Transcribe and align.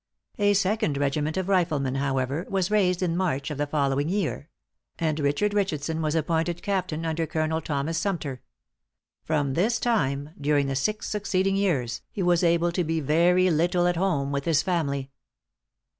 A 0.39 0.55
second 0.55 0.97
regiment 0.97 1.37
of 1.37 1.47
riflemen, 1.47 1.93
however, 1.93 2.47
was 2.49 2.71
raised 2.71 3.03
in 3.03 3.15
March 3.15 3.51
of 3.51 3.59
the 3.59 3.67
following 3.67 4.09
year; 4.09 4.49
and 4.97 5.19
Richard 5.19 5.53
Richardson 5.53 6.01
was 6.01 6.15
appointed 6.15 6.63
captain 6.63 7.05
under 7.05 7.27
Colonel 7.27 7.61
Thomas 7.61 7.99
Sumter. 7.99 8.41
From 9.23 9.53
this 9.53 9.79
time, 9.79 10.31
during 10.41 10.65
the 10.65 10.75
six 10.75 11.07
succeeding 11.07 11.55
years, 11.55 12.01
he 12.09 12.23
was 12.23 12.43
able 12.43 12.71
to 12.71 12.83
be 12.83 12.99
very 12.99 13.51
little 13.51 13.85
at 13.85 13.95
home 13.95 14.31
with 14.31 14.45
his 14.45 14.63
family. 14.63 15.11